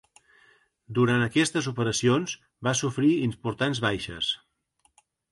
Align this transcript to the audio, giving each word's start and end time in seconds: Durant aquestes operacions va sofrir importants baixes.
Durant 0.99 1.25
aquestes 1.25 1.67
operacions 1.71 2.33
va 2.67 2.73
sofrir 2.79 3.11
importants 3.27 3.83
baixes. 3.85 4.31